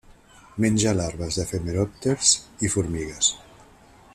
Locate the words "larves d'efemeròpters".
0.99-2.33